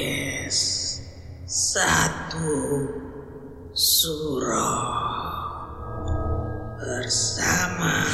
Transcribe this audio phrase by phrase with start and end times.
[0.00, 1.04] podcast
[1.44, 2.56] satu
[3.76, 4.96] surah
[6.80, 8.08] bersama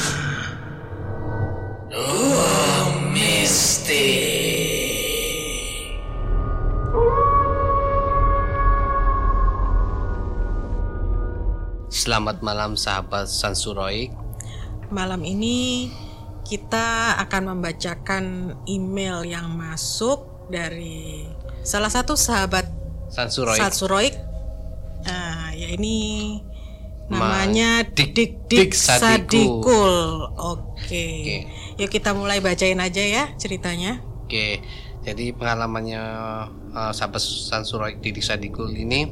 [1.87, 2.59] dua
[3.15, 3.87] mistik.
[11.87, 14.11] Selamat malam sahabat Sansuroik.
[14.91, 15.87] Malam ini
[16.43, 21.27] kita akan membacakan email yang masuk dari
[21.67, 22.63] salah satu sahabat
[23.07, 23.59] Sansuroik.
[23.59, 24.15] Satsuroik.
[25.03, 25.95] Nah, ya ini
[27.07, 29.03] Ma- namanya Dik- Dik Dik Dik Sadikul.
[29.63, 29.95] Sadikul.
[30.35, 31.05] Oke.
[31.23, 31.37] Oke.
[31.77, 33.99] Yuk kita mulai bacain aja ya ceritanya.
[34.23, 34.59] Oke,
[35.03, 36.01] jadi pengalamannya
[36.71, 39.07] uh, sahabat Sansuroik di Sadikul ini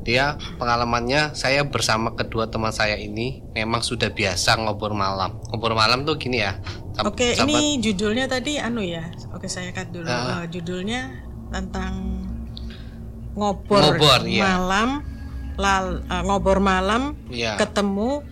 [0.00, 5.36] dia pengalamannya saya bersama kedua teman saya ini memang sudah biasa ngobrol malam.
[5.48, 6.60] Ngobrol malam tuh gini ya.
[7.00, 9.08] Oke, sahabat- ini judulnya tadi anu ya.
[9.32, 10.04] Oke, saya cut dulu.
[10.04, 10.44] Ah.
[10.44, 11.92] Eh, judulnya tentang
[13.34, 14.42] ngobor, Ngobor, iya.
[14.58, 14.88] malam,
[15.54, 17.54] lal, eh, ngobor malam, Iya.
[17.54, 18.22] ketemu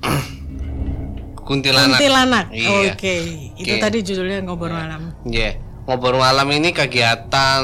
[1.46, 1.98] kuntilanak.
[1.98, 2.46] kuntilanak.
[2.54, 2.94] Iya.
[2.94, 3.14] Oke,
[3.58, 3.82] itu Oke.
[3.82, 5.14] tadi judulnya ngobor malam.
[5.26, 7.62] Iya, ngobrol malam ini kegiatan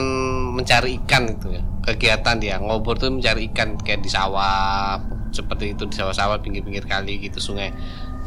[0.53, 1.63] mencari ikan itu ya.
[1.87, 4.99] Kegiatan dia ngobrol tuh mencari ikan kayak di sawah
[5.31, 7.71] seperti itu di sawah-sawah pinggir-pinggir kali gitu sungai.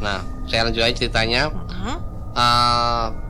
[0.00, 1.52] Nah, saya lanjut aja ceritanya.
[1.68, 1.92] Hah?
[1.92, 1.98] Eh,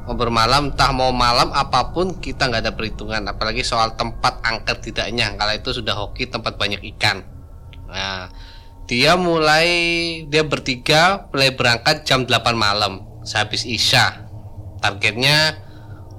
[0.06, 4.78] ngobrol malam, entah mau malam apa pun kita nggak ada perhitungan, apalagi soal tempat angker
[4.78, 5.34] tidaknya.
[5.34, 7.22] Kalau itu sudah hoki tempat banyak ikan.
[7.90, 8.30] Nah,
[8.86, 9.68] dia mulai
[10.26, 14.26] dia bertiga mulai berangkat jam 8 malam sehabis isya.
[14.80, 15.58] Targetnya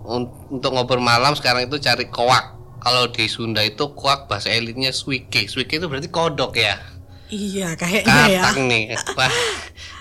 [0.06, 2.60] un- untuk ngobrol malam sekarang itu cari koak.
[2.82, 5.48] Kalau di Sunda itu koak bahasa elitnya swike.
[5.48, 6.91] Swike itu berarti kodok ya
[7.32, 8.44] Iya, kayaknya ya.
[8.44, 8.84] katak nih.
[9.16, 9.32] Wah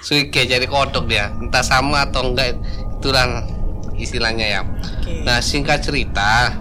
[0.02, 1.30] suike jadi kodok dia.
[1.38, 2.58] Entah sama atau enggak
[2.98, 3.46] itulah
[3.94, 4.62] istilahnya ya.
[4.66, 5.22] Oke.
[5.22, 6.56] nah singkat cerita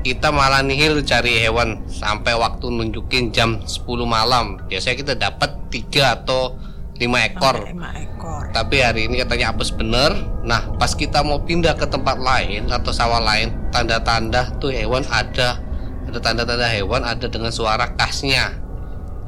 [0.00, 4.56] kita malah nihil cari hewan sampai waktu nunjukin jam 10 malam.
[4.64, 6.56] Biasanya kita dapat tiga atau
[6.96, 7.68] lima ekor.
[7.68, 8.48] Lima ekor.
[8.56, 10.16] tapi hari ini katanya apes bener.
[10.40, 15.60] Nah pas kita mau pindah ke tempat lain atau sawah lain tanda-tanda tuh hewan ada.
[16.08, 18.69] Ada tanda-tanda hewan ada dengan suara khasnya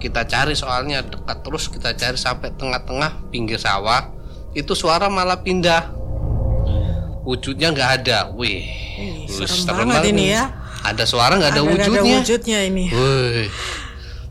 [0.02, 4.10] kita cari soalnya dekat terus kita cari sampai tengah-tengah pinggir sawah
[4.52, 5.94] itu suara malah pindah
[7.22, 8.66] wujudnya nggak ada wih
[8.98, 10.50] Ih, wih, serem banget ini ya.
[10.82, 12.84] ada suara nggak ada Ada- wujudnya Ada wujudnya ini.
[12.90, 13.48] Wih.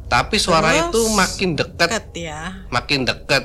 [0.06, 2.42] tapi suara Terus, itu makin dekat Dekat ya.
[2.68, 3.44] makin dekat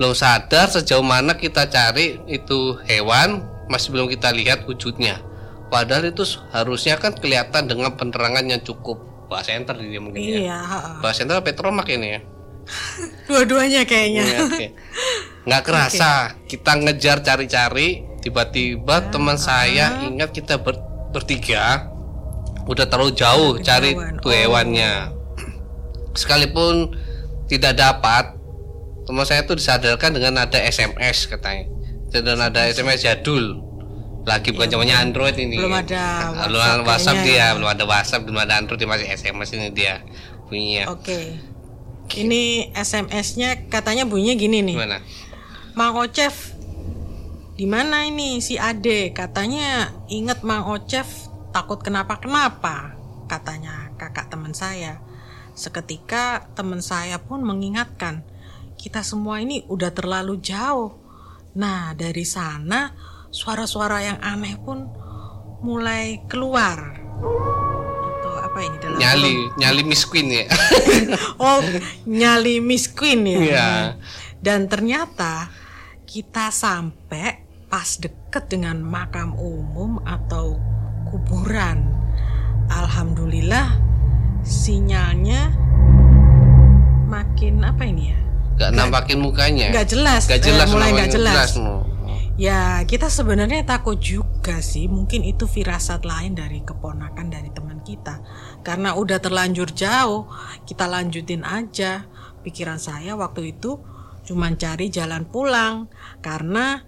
[0.00, 5.20] belum sadar sejauh mana kita cari itu hewan masih belum kita lihat wujudnya
[5.68, 8.96] padahal itu harusnya kan kelihatan dengan penerangan yang cukup
[9.30, 10.94] bahasa enter dia mungkin ya Iya, heeh.
[10.98, 12.20] bahasa enter petromak ini ya
[13.26, 14.22] dua-duanya kayaknya.
[14.22, 14.66] Iya, oke.
[15.40, 16.10] nggak kerasa
[16.44, 17.88] kita ngejar cari-cari
[18.20, 21.88] tiba-tiba teman saya ingat kita ber- bertiga
[22.66, 24.20] udah terlalu jauh cari kejauhan.
[24.20, 24.36] tuh Oh.
[24.36, 24.92] hewannya
[26.12, 26.94] sekalipun
[27.46, 28.36] tidak dapat
[29.02, 31.66] teman saya tuh disadarkan dengan ada SMS katanya
[32.12, 33.58] dan ada SMS jadul
[34.28, 37.46] lagi bukan zamannya Android ini Belum ada belum ada WhatsApp dia ya.
[37.56, 40.04] belum ada WhatsApp belum ada Android dia masih SMS ini dia
[40.50, 41.40] punya Oke.
[42.10, 44.74] Ini SMS-nya katanya bunyinya gini nih.
[44.74, 44.98] gimana
[45.78, 46.58] Mang Ocef
[47.54, 49.14] di mana ini si Ade?
[49.14, 52.96] Katanya inget Mang Ocef takut kenapa-kenapa,
[53.28, 54.98] katanya kakak teman saya.
[55.52, 58.24] Seketika teman saya pun mengingatkan,
[58.80, 60.96] kita semua ini udah terlalu jauh.
[61.52, 62.96] Nah, dari sana
[63.30, 64.90] suara-suara yang aneh pun
[65.60, 66.98] mulai keluar.
[68.18, 70.44] Itu apa ini dalam nyali nyali Miss Queen ya
[71.42, 71.60] Oh,
[72.04, 73.38] nyali Miss Queen ya.
[73.38, 73.70] Iya.
[74.40, 75.52] Dan ternyata
[76.04, 80.58] kita sampai pas deket dengan makam umum atau
[81.06, 81.86] kuburan.
[82.70, 83.78] Alhamdulillah
[84.40, 85.50] sinyalnya
[87.06, 88.18] makin apa ini ya?
[88.60, 90.22] nggak nampakin mukanya Nggak jelas.
[90.28, 91.48] eh, jelas mulai namanya, nggak jelas.
[92.38, 94.86] Ya, kita sebenarnya takut juga sih.
[94.86, 98.22] Mungkin itu firasat lain dari keponakan dari teman kita.
[98.62, 100.30] Karena udah terlanjur jauh,
[100.64, 102.06] kita lanjutin aja.
[102.40, 103.80] Pikiran saya waktu itu
[104.24, 105.90] cuman cari jalan pulang.
[106.24, 106.80] Karena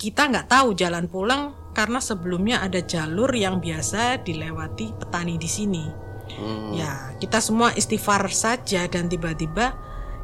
[0.00, 5.84] kita nggak tahu jalan pulang karena sebelumnya ada jalur yang biasa dilewati petani di sini.
[6.30, 6.72] Hmm.
[6.74, 9.76] Ya, kita semua istighfar saja dan tiba-tiba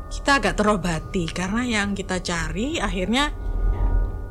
[0.06, 3.34] kita agak terobati karena yang kita cari akhirnya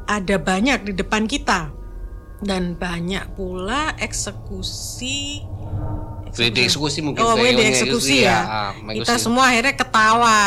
[0.05, 1.73] ada banyak di depan kita
[2.39, 5.41] dan banyak pula eksekusi
[6.29, 8.39] WD eksekusi mungkin Oh, saya WD yang eksekusi ya.
[8.43, 10.39] ah, Kita semua akhirnya ketawa,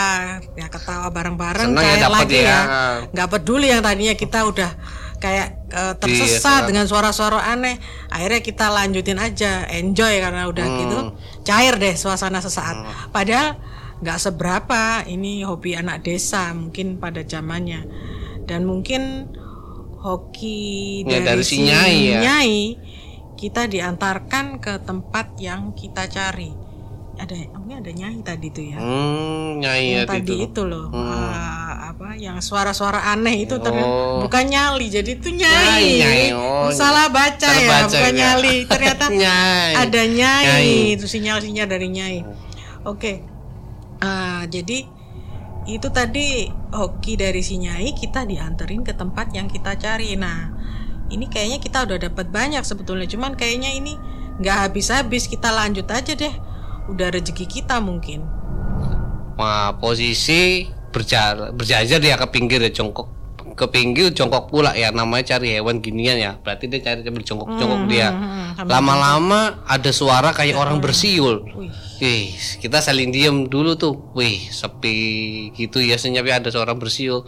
[0.53, 2.45] ya ketawa bareng-bareng ya kayak dapet lagi ya.
[2.45, 2.61] ya.
[3.09, 4.71] Nggak peduli yang tadinya kita udah
[5.17, 7.81] kayak eh, tersesat Iya, dengan suara-suara aneh.
[8.13, 10.77] Akhirnya kita lanjutin aja, enjoy karena udah Hmm.
[10.79, 10.99] gitu
[11.43, 12.85] cair deh suasana sesaat.
[13.09, 13.57] Padahal
[13.99, 17.89] nggak seberapa ini hobi anak desa mungkin pada zamannya
[18.45, 19.33] dan mungkin
[19.99, 22.19] hoki Ya, dari, dari si Nyai ya.
[22.21, 22.57] Nyai,
[23.35, 26.51] kita diantarkan ke tempat yang kita cari.
[27.15, 28.79] Ada ini ada Nyai tadi tuh ya.
[28.79, 30.47] Hmm, nyai yang ya tadi itu.
[30.49, 34.23] itu loh ah, apa yang suara-suara aneh itu ternyata Oh.
[34.23, 36.25] bukan nyali jadi itu Nyai, nyai, nyai.
[36.31, 38.11] Oh, salah baca ya bukan ya.
[38.15, 39.73] nyali ternyata Nyai.
[39.77, 40.75] ada nyai, Nyai.
[40.95, 42.19] itu sinyal-sinyal dari nyai
[42.85, 43.13] oke
[43.99, 44.87] Ah, jadi
[45.69, 50.17] itu tadi hoki dari si nyai kita dianterin ke tempat yang kita cari.
[50.17, 50.49] Nah
[51.13, 53.05] ini kayaknya kita udah dapat banyak sebetulnya.
[53.05, 53.93] Cuman kayaknya ini
[54.41, 55.29] nggak habis-habis.
[55.29, 56.35] Kita lanjut aja deh.
[56.89, 58.25] Udah rezeki kita mungkin.
[59.37, 63.18] Wah, posisi berjalan berjajar dia ke pinggir ya jongkok
[63.59, 67.83] ke pinggir jongkok pula ya namanya cari hewan ginian ya berarti dia cari sambil jongkok-jongkok
[67.91, 71.75] dia hmm, sambil lama-lama ada suara kayak orang bersiul Wih.
[71.99, 72.31] Wih,
[72.63, 74.15] kita saling diem dulu tuh.
[74.15, 74.95] Wih, sepi
[75.51, 77.27] gitu ya senyapnya ada suara bersiul.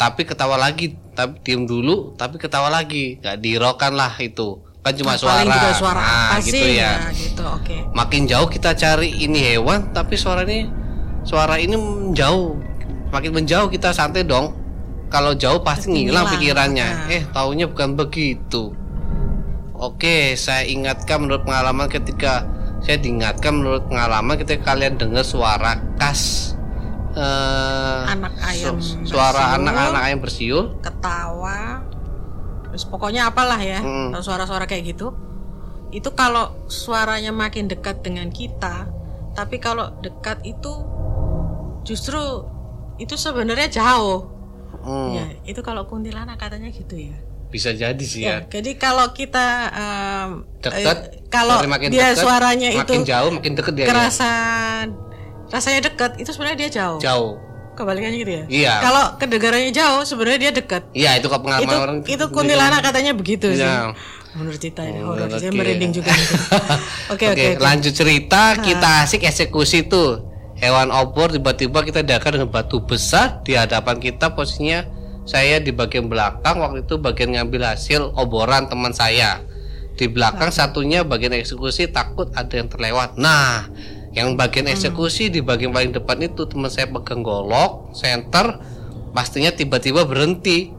[0.00, 3.20] Tapi ketawa lagi, tapi diem dulu, tapi ketawa lagi.
[3.20, 4.64] Gak dirokan lah itu.
[4.80, 5.44] Kan cuma Nah, suara.
[5.44, 6.92] juga suara nah, apa gitu sih ya.
[7.12, 10.64] gitu oke Makin jauh kita cari ini hewan, tapi suara ini
[11.20, 12.56] suara ini menjauh.
[13.12, 14.57] Makin menjauh kita santai dong.
[15.08, 16.88] Kalau jauh pasti ngilang pikirannya.
[17.00, 17.08] Nah.
[17.08, 18.76] Eh, taunya bukan begitu.
[19.72, 22.44] Oke, saya ingatkan menurut pengalaman ketika
[22.78, 26.54] saya diingatkan menurut pengalaman ketika kalian dengar suara khas
[27.10, 30.78] eh, Anak ayam su- suara anak-anak ayam bersiul.
[30.78, 31.82] ketawa
[32.62, 34.14] terus pokoknya apalah ya Hmm.
[34.14, 35.10] suara-suara kayak gitu
[35.90, 38.86] itu kalau suaranya makin dekat dengan kita
[39.32, 40.70] tapi kalau dekat itu
[41.82, 42.46] justru
[42.96, 44.28] itu sebenarnya jauh
[44.80, 47.16] Hmm, ya itu kalau kuntilanak katanya gitu ya
[47.48, 48.60] Bisa jadi sih ya ya.
[48.60, 50.28] jadi kalau kita em,
[50.58, 53.82] Dekat, eh, kalau makin dia dekat, suaranya itu makin jauh makin deket dia.
[53.82, 53.88] ya.
[53.88, 54.30] kerasa
[55.48, 57.32] rasanya dekat itu sebenarnya dia jauh Jauh.
[57.72, 58.74] kebalikannya gitu ya Iya.
[58.80, 61.96] kalau kedengarannya jauh sebenarnya dia dekat Iya, itu pengalaman itu orang.
[62.04, 63.96] itu kuntilanak katanya begitu sih Iya.
[64.30, 66.36] menurut cerita ini horor saya merinding juga gitu.
[67.08, 67.46] oke oke.
[67.58, 68.60] lanjut cerita.
[68.60, 70.27] Kita asik eksekusi tuh.
[70.58, 74.82] Hewan obor tiba-tiba kita dihadapkan dengan batu besar di hadapan kita posisinya
[75.22, 79.38] saya di bagian belakang waktu itu bagian ngambil hasil oboran teman saya.
[79.94, 83.18] Di belakang satunya bagian eksekusi takut ada yang terlewat.
[83.18, 83.70] Nah,
[84.14, 88.62] yang bagian eksekusi di bagian paling depan itu teman saya pegang golok, senter,
[89.14, 90.74] pastinya tiba-tiba berhenti.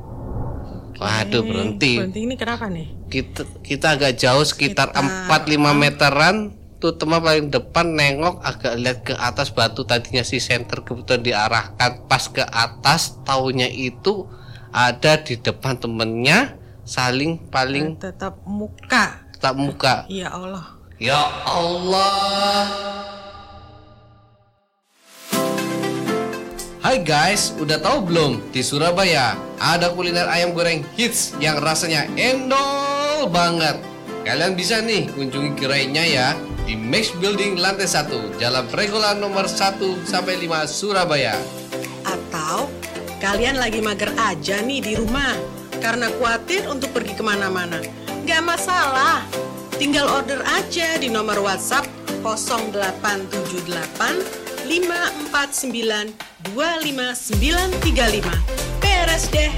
[1.00, 2.04] Waduh, berhenti.
[2.04, 2.20] berhenti.
[2.28, 6.36] Ini kenapa nih kita kita agak jauh sekitar Sekitar, 4-5 meteran
[6.80, 12.08] teman paling depan nengok agak lihat ke atas batu tadinya si center kebetulan diarahkan.
[12.08, 14.24] Pas ke atas taunya itu
[14.72, 16.56] ada di depan temennya
[16.88, 19.28] saling paling tetap muka.
[19.36, 19.96] tatap muka.
[20.08, 20.80] Ya Allah.
[20.96, 22.64] Ya Allah.
[26.80, 28.40] Hai guys, udah tahu belum?
[28.56, 33.76] Di Surabaya ada kuliner ayam goreng hits yang rasanya endol banget.
[34.24, 36.28] Kalian bisa nih kunjungi gerainya ya
[36.70, 41.34] di Max Building lantai 1, Jalan Pregolan nomor 1 sampai 5 Surabaya.
[42.06, 42.70] atau
[43.18, 45.34] kalian lagi mager aja nih di rumah
[45.82, 47.82] karena khawatir untuk pergi ke mana-mana
[48.22, 49.26] nggak masalah
[49.82, 51.90] tinggal order aja di nomor WhatsApp
[52.22, 59.50] 0878 549 25935 beres deh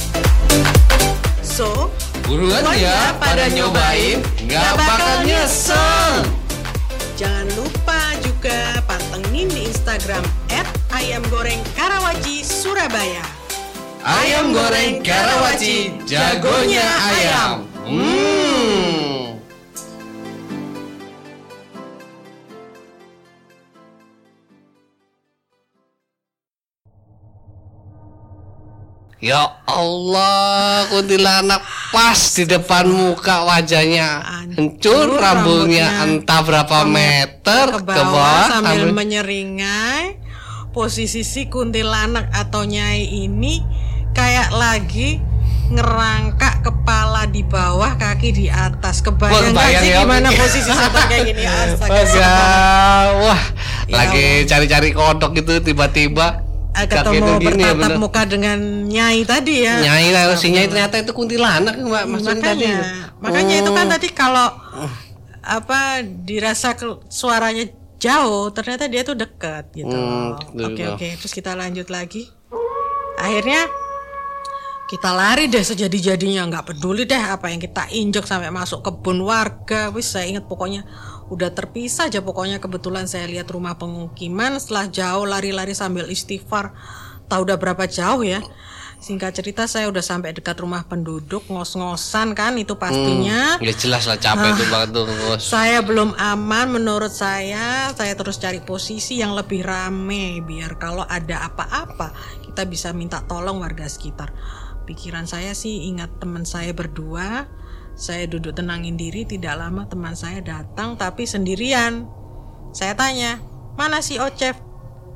[1.43, 1.91] so
[2.31, 6.40] Buruan ya pada nyobain, nggak bakal nyesel.
[10.01, 10.25] Instagram
[10.97, 13.21] ayam goreng Karawaci Surabaya.
[14.01, 17.69] Ayam goreng Karawaci, jagonya ayam.
[17.85, 19.10] Hmm.
[29.21, 31.61] Ya Allah, kuntilanak
[31.93, 34.17] pas di depan muka wajahnya.
[34.57, 36.09] Hancur rambutnya rambutnya.
[36.09, 40.17] entah berapa meter ke bawah, sambil menyeringai.
[40.73, 43.61] Posisi si kuntilanak atau nyai ini
[44.17, 45.21] kayak lagi
[45.69, 49.05] ngerangkak kepala di bawah, kaki di atas.
[49.05, 50.41] Kebayang sih ya, gimana Mungkin.
[50.41, 51.43] posisi setan kayak gini?
[51.61, 52.33] Astaga.
[53.21, 53.41] Wah,
[53.85, 57.99] Ya lagi cari-cari kodok gitu tiba-tiba ketemu itu gini ya, bertatap bener.
[57.99, 59.75] muka dengan nyai tadi ya.
[59.81, 62.65] Nyai lah, si nyai ternyata itu kuntilanak mbak maksudnya tadi.
[62.65, 62.79] makanya
[63.19, 63.91] makanya itu kan Oh.
[63.91, 64.47] tadi kalau
[65.41, 66.71] apa dirasa
[67.07, 67.65] suaranya
[67.97, 70.93] jauh ternyata dia tuh dekat gitu Hmm, gitu oke juga.
[70.95, 72.29] oke terus kita lanjut lagi
[73.15, 73.69] akhirnya
[74.85, 79.87] kita lari deh sejadi-jadinya nggak peduli deh apa yang kita injek sampai masuk kebun warga
[79.89, 80.83] wis saya ingat pokoknya
[81.31, 86.75] udah terpisah aja pokoknya kebetulan saya lihat rumah pemukiman setelah jauh lari-lari sambil istighfar
[87.31, 88.43] tahu udah berapa jauh ya
[89.01, 94.21] singkat cerita saya udah sampai dekat rumah penduduk ngos-ngosan kan itu pastinya Ya jelas lah
[94.21, 95.41] capek tuh banget tuh ngos.
[95.41, 97.89] saya belum aman menurut saya.
[97.97, 102.13] Saya terus cari posisi yang lebih rame biar kalau ada apa-apa
[102.45, 104.29] kita bisa minta tolong warga sekitar.
[104.85, 107.49] Pikiran saya sih ingat teman saya berdua.
[107.95, 112.07] Saya duduk tenangin diri tidak lama teman saya datang tapi sendirian.
[112.71, 113.43] Saya tanya,
[113.77, 114.57] "Mana si Ocef?"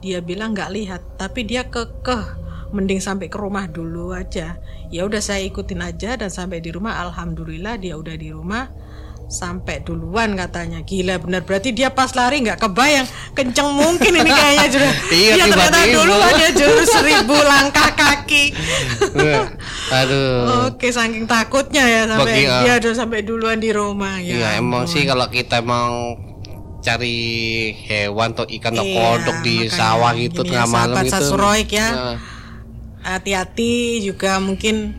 [0.04, 4.60] Dia bilang nggak lihat, tapi dia kekeh mending sampai ke rumah dulu aja.
[4.94, 7.00] Ya udah saya ikutin aja dan sampai di rumah.
[7.10, 8.70] Alhamdulillah dia udah di rumah
[9.26, 10.86] sampai duluan katanya.
[10.86, 11.42] Gila bener.
[11.42, 13.08] Berarti dia pas lari nggak kebayang.
[13.34, 15.96] Kenceng mungkin ini kayaknya sudah Iya, dia ternyata tiba-tiba.
[15.98, 18.44] duluan dia jurus seribu langkah kaki
[19.86, 20.66] Aduh.
[20.68, 24.50] oke saking takutnya ya sampai Bagi, uh, dia udah sampai duluan di rumah ya Iya
[24.58, 26.18] emang sih kalau kita emang
[26.82, 27.18] cari
[27.86, 31.14] hewan atau ikan atau Iya, kodok di sawah gitu ya, tengah malam gitu.
[31.18, 31.90] Sasuroik ya.
[31.90, 32.18] Nah,
[33.02, 34.94] hati-hati juga mungkin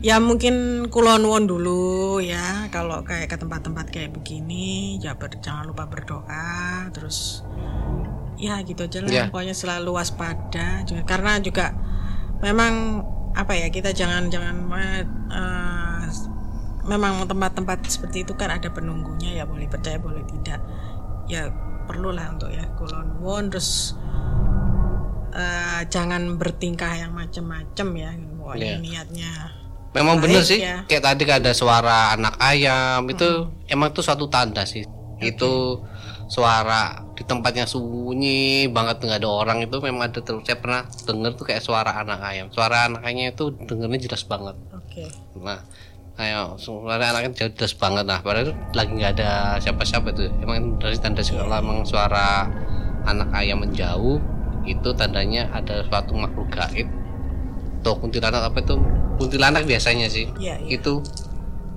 [0.00, 5.84] ya mungkin kulonwon dulu ya kalau kayak ke tempat-tempat kayak begini ya ber- jangan lupa
[5.84, 7.44] berdoa terus
[8.40, 9.24] ya gitu aja lah Ya.
[9.28, 11.76] pokoknya selalu waspada juga karena juga
[12.40, 13.04] memang
[13.40, 14.56] apa ya kita jangan jangan
[15.32, 16.04] eh,
[16.84, 20.60] memang tempat-tempat seperti itu kan ada penunggunya ya boleh percaya boleh tidak
[21.24, 21.48] ya
[21.88, 23.96] perlulah untuk ya kulonwon terus
[25.32, 28.76] eh, jangan bertingkah yang macam-macam ya pokoknya Iya.
[28.82, 29.32] niatnya
[29.90, 30.82] memang Baik, bener sih ya.
[30.86, 34.82] kayak tadi kan ada suara anak ayam itu emang itu suatu tanda sih
[35.20, 35.84] itu
[36.30, 40.40] suara di tempat yang sunyi banget nggak ada orang itu memang ada terus.
[40.46, 42.46] Saya pernah denger tuh kayak suara anak ayam.
[42.48, 44.56] Suara anak ayamnya itu dengernya jelas banget.
[44.72, 45.04] Oke.
[45.36, 45.60] Nah,
[46.16, 48.04] ayo suara anaknya jauh jelas banget.
[48.08, 50.32] Nah padahal itu lagi nggak ada siapa-siapa itu.
[50.40, 52.48] Emang dari tanda kalau emang suara
[53.04, 54.22] anak ayam menjauh
[54.64, 56.88] itu tandanya ada suatu makhluk gaib.
[57.80, 58.76] Atau kuntilanak apa itu?
[59.16, 60.28] Kuntilanak biasanya sih.
[60.36, 60.76] Iya, iya.
[60.76, 61.00] itu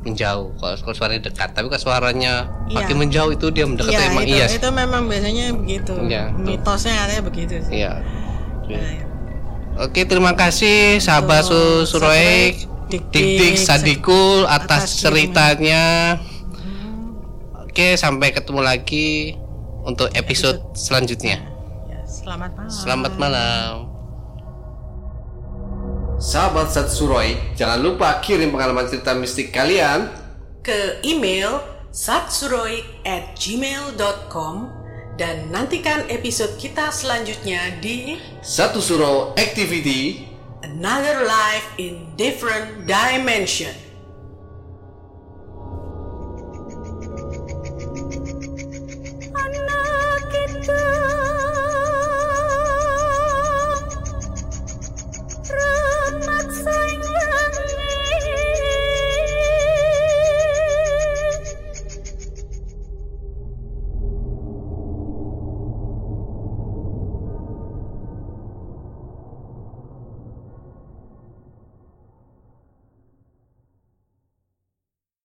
[0.04, 2.76] menjauh kalau, kalau suaranya dekat tapi kalau suaranya Iya.
[2.78, 6.28] makin menjauh itu dia mendekat Iya, emang itu, iya sih itu memang biasanya begitu betul.
[6.38, 7.94] mitosnya katanya begitu sih iya
[8.64, 9.12] Nah,
[9.82, 12.54] Oke, terima kasih sahabat Su Suroek, Suroek,
[12.88, 15.84] Dik Dik Dik Dik, Sadikul atas atas ceritanya.
[17.60, 19.34] Oke, sampai ketemu lagi
[19.82, 21.42] untuk episode selanjutnya.
[21.90, 23.93] ya, selamat malam Selamat malam.
[26.24, 30.08] Sahabat Sat Suroek, jangan lupa kirim pengalaman cerita mistik kalian
[30.64, 31.60] ke email
[31.92, 34.72] satsuroik at gmail.com
[35.20, 40.24] dan nantikan episode kita selanjutnya di Satu Suro Activity
[40.64, 43.83] Another Life in Different Dimension.